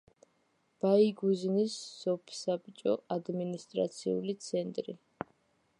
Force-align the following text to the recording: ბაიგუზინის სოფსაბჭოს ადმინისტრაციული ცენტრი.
ბაიგუზინის 0.85 1.75
სოფსაბჭოს 1.99 3.05
ადმინისტრაციული 3.17 4.37
ცენტრი. 4.47 4.99